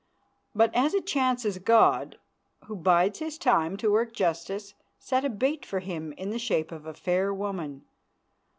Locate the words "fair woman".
6.95-7.85